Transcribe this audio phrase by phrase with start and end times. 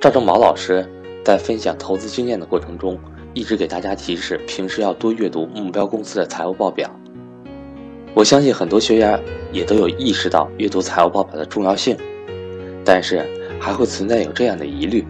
[0.00, 0.88] 赵正毛老师
[1.24, 2.96] 在分享投资经验的过程中，
[3.34, 6.88] 一直给大家提示，平时要多阅读目标公司的财务报表。
[8.14, 11.96] 我相信很多学员也都有意识到阅读财务报表的重要性，
[12.84, 13.26] 但是
[13.58, 15.04] 还会存在有这样的疑虑：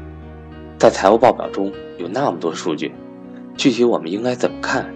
[0.78, 2.90] 在财务报表中有那么多数据，
[3.58, 4.90] 具体我们应该怎么看？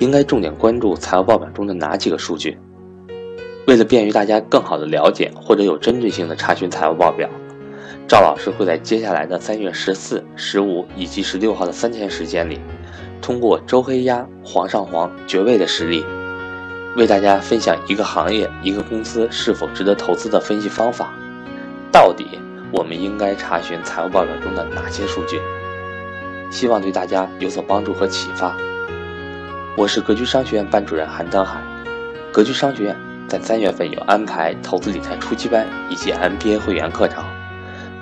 [0.00, 2.58] 应该重点关注财务报表中的哪几个数据？
[3.68, 7.30] 为了便于大家更好的了解或者有针对性的查询财务报表。
[8.08, 12.60] 赵老师会在接下来的三月十四、十五以及十六号的三天时间里，
[13.22, 16.04] 通过周黑鸭、煌上煌、绝味的实例，
[16.94, 21.14] 为大家分享一个行业、一个公司是否值得投资的分析方法。
[21.90, 22.38] 到底
[22.70, 25.40] 我们应该查询财务报表中的哪些数据？
[26.50, 28.54] 希望对大家有所帮助和启发。
[29.74, 31.58] 我是格局商学院班主任韩登海。
[32.30, 32.96] 格局商学院
[33.26, 37.24] 在三月份有安排投资理财初级班以及 MBA 会员课程。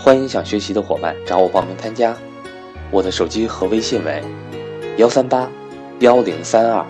[0.03, 2.17] 欢迎想学习的伙伴找我报名参加，
[2.91, 4.24] 我的手机和微信为
[4.97, 5.47] 幺三八
[6.01, 6.87] 幺零三二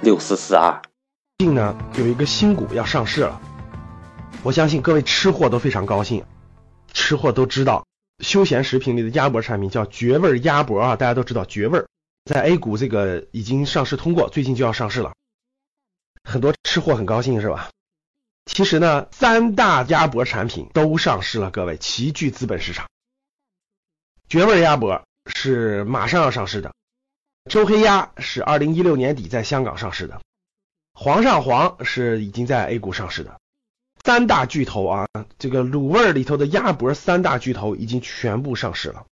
[0.00, 0.80] 六四四二。
[1.38, 3.40] 最近呢有一个新股要上市了，
[4.44, 6.24] 我相信各位吃货都非常高兴。
[6.92, 7.84] 吃货都知道，
[8.22, 11.84] 休闲食品里的鸭脖产品叫绝味鸭脖啊，大家都知道绝味，
[12.26, 15.12] 在 A 股这个已经上市通过，最近就要上市了，
[16.22, 17.70] 很多吃货很高兴是吧？
[18.44, 22.88] 其实呢，三大鸭脖产品都上市了，各位齐聚资本市场。
[24.28, 26.74] 绝味鸭脖是马上要上市的，
[27.48, 30.20] 周黑鸭是二零一六年底在香港上市的，
[30.92, 33.38] 煌上煌是已经在 A 股上市的。
[34.04, 35.06] 三大巨头啊，
[35.38, 39.06] 这个卤味里头的鸭脖三大巨头已经全部上市了，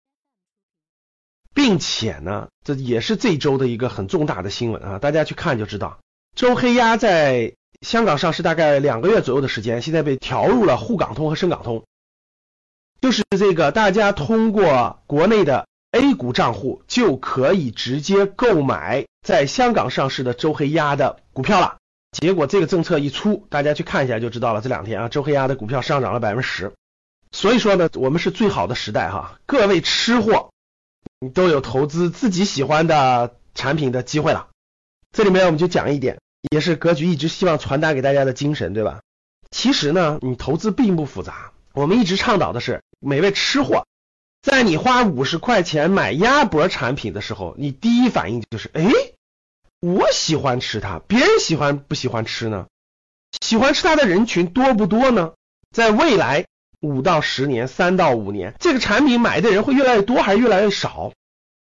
[1.54, 6.00] 并且呢，这也是这周的一个很重大的新闻啊，大家去看就知道，
[6.36, 7.54] 周黑鸭在。
[7.82, 11.84] 香港上市大概两个月左右的时间，现在被调入了沪港通和深港通，
[13.02, 21.78] 就是这个大家通过国内的 A 股账户就可以直接购买在香港上市的周黑鸭的股票了。
[22.12, 24.62] 结果这个政策一出，大家去看一下就知道了。
[24.62, 26.73] 这两天啊，周黑鸭的股票上涨了百分之十，
[27.32, 30.50] 所以说呢，我们是最好的时代哈，各位吃货，
[31.20, 34.48] 你都有投资自己喜欢的产品的机会了。
[35.12, 36.20] 这里面我们就讲一点。
[36.52, 39.02] 也是格局一直希望传达给大家的精神，对吧？
[39.52, 41.52] 其实呢，你投资并不复杂。
[41.73, 43.86] 我们一直倡导的是，每位吃货，
[44.42, 48.92] 在你花五十块钱买鸭脖产品的时候，你第一反应就是：哎，
[49.80, 52.67] 我喜欢吃它，别人喜欢不喜欢吃呢？
[53.42, 55.33] 喜欢吃它的人群多不多呢？
[55.71, 56.45] 在未来
[56.82, 61.11] 五到十年、三到五年，这个产品买的人会越来越多还是越来越少？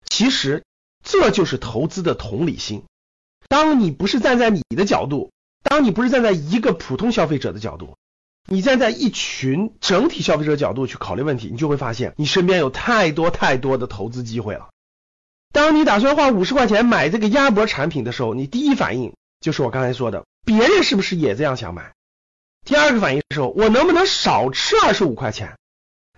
[0.07, 0.65] 其实
[1.03, 2.85] 这就是投资的同理心。
[3.49, 5.31] 当你不是站在你的角度，
[5.63, 7.97] 当你不是站在一个普通消费者的角度，
[8.47, 14.69] 你站在一群整体消费者角度去考虑问题，你就会发现你身边有太多太多的投资机会了。
[15.53, 21.93] 当你打算花五十块钱买这个鸭脖产品的时候，你第一反应就是我刚才说的，别人是不是也这样想买？
[22.67, 25.57] 第二个反应是，我能不能少吃二十五块钱？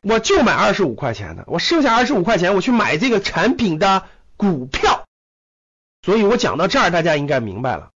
[0.03, 4.05] 我就买二十五块钱的，我剩下二十五块钱我去买这个产品的
[4.37, 5.00] 股票。
[6.03, 7.91] 所以我讲到这儿，大家应该明白了。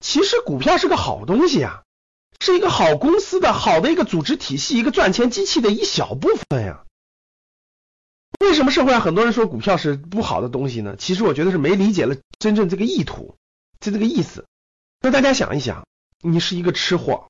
[0.00, 1.82] 其实股票是个好东西啊，
[2.40, 6.84] 是一个好公司的好的一个组织体系，一个赚钱机器的一小部分呀。
[8.40, 10.94] 为什么社会上很多人说股票是不好的东西呢？
[10.96, 13.34] 其实我觉得是没理解了真正这个意图，
[13.80, 14.44] 就这个意思。
[15.00, 15.86] 那大家想一想，
[16.22, 17.28] 你是一个吃货，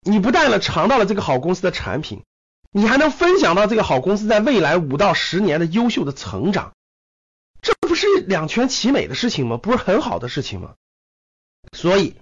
[0.00, 2.24] 你不但了尝到了这个好公司的产品，
[2.72, 6.72] 你还能分享到这个好公司在未来五到十年的优秀的成长。
[8.00, 9.58] 这不是两全其美的事情吗？
[9.58, 10.74] 不是很好的事情吗？
[11.76, 12.16] 所以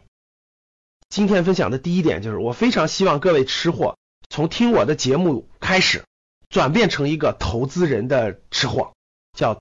[1.09, 3.97] 今天分享的第一点就是，我非常希望各位吃货
[4.29, 6.05] 从听我的节目开始，
[6.49, 8.93] 转变成一个投资人的吃货，
[9.33, 9.61] 叫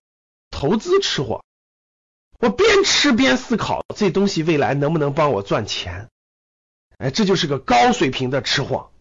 [0.50, 1.44] 投资吃货。
[2.40, 6.10] 我边吃边思考，这东西未来能不能帮我赚钱？
[6.98, 8.92] 哎，这就是个高水平的吃货。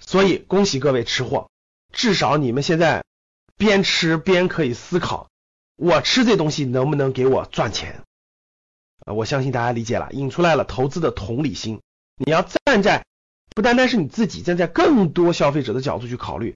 [0.00, 1.48] 所以恭喜各位吃货，
[1.92, 3.04] 至少你们现在
[3.56, 5.30] 边吃边可以思考。
[5.76, 8.02] 我吃这东西能不能给我赚钱？
[9.06, 11.80] 啊，我相信大家理解了，引出来了投资的同理心。
[12.16, 13.04] 你要站在
[13.54, 16.54] 不单单是你自己，站在更多消费者的角度去考虑。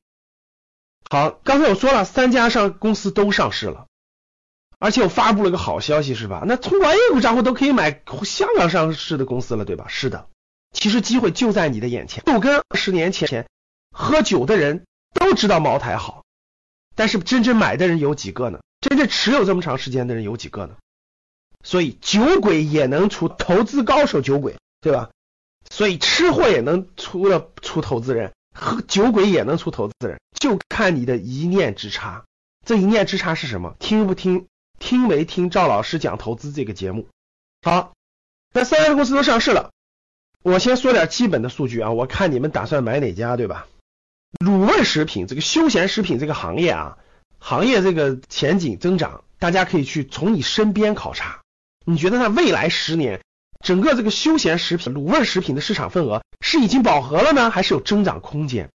[1.11, 3.87] 好，刚才我说了，三家上公司都上市了，
[4.79, 6.45] 而且我发布了个好消息，是吧？
[6.47, 9.87] 那通过 A 股账户都可以买香港上市的公司了，对吧？
[9.89, 10.29] 是的，
[10.73, 12.23] 其实机会就在你的眼前。
[12.25, 13.47] 就跟十年前
[13.91, 16.25] 喝酒的人都知道茅台好，
[16.99, 18.59] 但是真正买的人有几个呢？
[18.81, 20.75] 真正持有这么长时间的人有几个呢？
[21.63, 25.11] 所以酒鬼也能出投资高手，酒鬼对吧？
[25.71, 30.19] 所以吃货也能出了出投资人，喝酒鬼也能出投资人。
[30.41, 32.25] 就看你的一念之差。
[32.67, 33.77] 这一念之差是什么？
[33.79, 34.47] 听不听？
[34.81, 37.07] 听没听赵老师讲投资这个节目？
[37.63, 37.93] 好，
[38.53, 39.71] 那三家公司都上市了，
[40.43, 41.93] 我先说点基本的数据啊。
[41.93, 43.69] 我看你们打算买哪家，对吧？
[44.45, 46.99] 卤味食品这个休闲食品这个行业啊，
[47.39, 51.41] 行业这个前景增长，大家可以去从你身边考察。
[51.85, 53.23] 你觉得它未来十年
[53.65, 58.71] 整个这个休闲食品、卤味食品的市场份额是已经饱和了呢，还是有增长空间？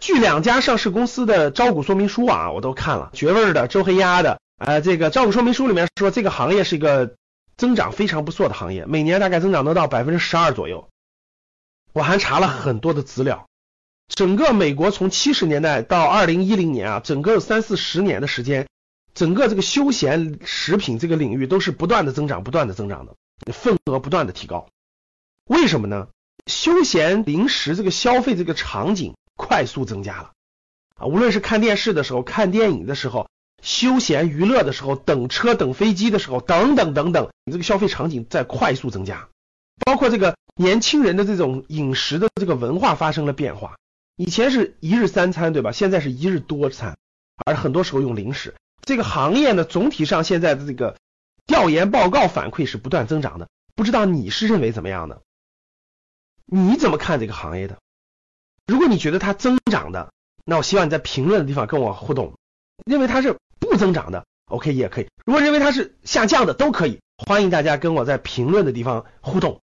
[0.00, 7.14] 据两家上市公司的招股说明书啊，我都看了，绝味的、周黑鸭的，呃，这个招股说明书里面说这个行业是一个
[7.56, 10.88] 增长非常不错的行业，每年大概增长能到百分之十二左右。
[11.92, 13.48] 我还查了很多的资料，
[14.08, 18.66] 整个美国从七十年代到二零一零年啊，整个三四十年的时间，
[19.14, 23.14] 整个这个休闲食品这个领域都是不断的增长，不断的增长的，
[23.52, 24.68] 份额不断的提高。
[25.46, 26.08] 为什么呢？
[26.46, 29.14] 休闲零食这个消费这个场景。
[29.36, 30.30] 快速增加了
[30.94, 31.06] 啊！
[31.06, 33.28] 无论是看电视的时候、看电影的时候、
[33.60, 39.28] 休闲娱乐的时候、等车、等飞机的时候，等等等等，你这个消费场景在快速增加。
[39.84, 43.74] 包括这个年轻人的这种饮食的这个文化发生了变化。
[44.16, 45.72] 以前是一日三餐，对吧？
[45.72, 46.96] 现在是一日多餐，
[47.44, 48.54] 而很多时候用零食。
[48.82, 50.96] 这个行业呢，总体上现在的这个
[51.46, 53.48] 调研报告反馈是不断增长的。
[53.74, 55.22] 不知道你是认为怎么样的？
[56.46, 57.78] 你怎么看这个行业的？
[58.66, 60.12] 如果你觉得它增长的，
[60.44, 62.34] 那我希望你在评论的地方跟我互动。
[62.86, 65.08] 认为它是不增长的，OK 也可以。
[65.24, 67.00] 如果认为它是下降的，都可以。
[67.16, 69.60] 欢迎大家跟我在评论的地方互动。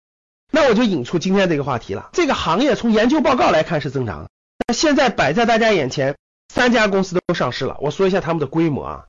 [0.50, 2.10] 那我就引出今天这个话题了。
[2.12, 4.30] 这个行业从研究报告来看是增长的，
[4.74, 6.16] 现在摆在大家眼前，
[6.52, 7.76] 三家公司都上市了。
[7.80, 9.06] 我说一下他们的规模啊，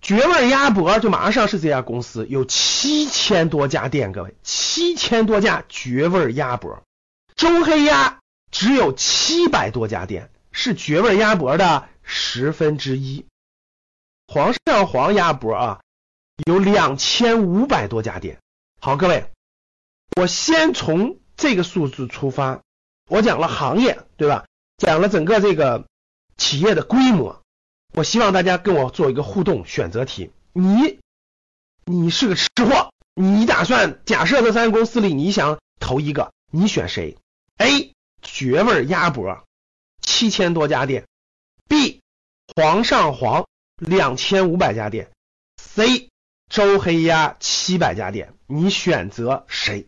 [0.00, 6.82] 绝味鸭脖就马上上市这家公司有七千多家店，各位，七千多家绝味鸭脖，
[7.36, 8.18] 周黑鸭。
[8.50, 13.26] 只有七百多家店，是绝味鸭脖的十分之一。
[14.28, 15.80] 皇上皇鸭脖啊，
[16.46, 18.38] 有两千五百多家店。
[18.80, 19.32] 好，各位，
[20.14, 22.60] 我先从这个数字出发，
[23.10, 24.44] 我讲了行业，对吧？
[24.76, 25.86] 讲了整个这个
[26.36, 27.42] 企业的规模。
[27.92, 30.30] 我希望大家跟我做一个互动选择题。
[30.52, 30.98] 你，
[31.84, 37.16] 你是个吃货，你打算假设这三个公司里你想投一个，你选谁
[37.58, 37.92] ？A。
[38.26, 39.44] 绝味鸭脖，
[40.00, 41.04] 七千多家店
[41.68, 42.00] ；B
[42.56, 45.10] 皇上皇两千五百家店
[45.58, 46.08] ；C
[46.48, 48.32] 周黑鸭七百家店。
[48.46, 49.86] 你选择谁？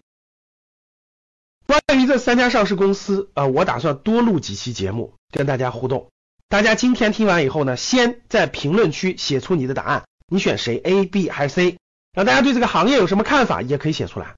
[1.67, 6.09] 关于这三家上市公司，呃，我打算多录几期节目跟大家互动。
[6.49, 11.79] 大家今天听完以后呢，先在评论区写出你的答案，你选谁？A、B 还是 C？
[12.13, 14.37] 让大家对这个行业有什么看法，也可以写出来。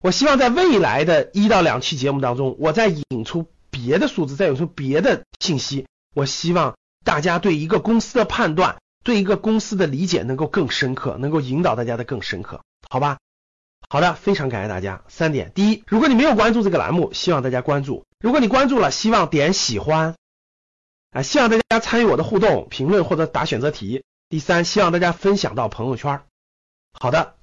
[0.00, 5.86] 我希望在未来的一到两期节目当中，我再引出别的数字，再引出别的信息。
[6.14, 13.18] 我希望大家对一个公司的判断，对一个公司的理解能够更深刻，能够引导大家的更深刻，好吧？
[13.90, 15.02] 好的，非常感谢大家。
[15.08, 20.14] 三点：第一，如果你没有关注这个栏目，希望大家关注；如果你关注了，希望点喜欢，
[21.10, 24.04] 啊，希望大家参与我的互动、评论或者打选择题。
[24.28, 26.20] 第三，希望大家分享到朋友圈。
[26.92, 27.37] 好的。